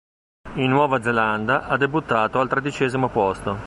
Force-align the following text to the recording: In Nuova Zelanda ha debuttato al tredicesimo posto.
In 0.55 0.71
Nuova 0.71 0.99
Zelanda 0.99 1.67
ha 1.67 1.77
debuttato 1.77 2.39
al 2.39 2.49
tredicesimo 2.49 3.07
posto. 3.09 3.59